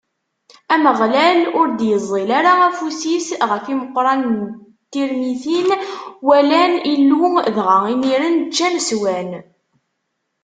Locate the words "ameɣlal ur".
0.73-1.67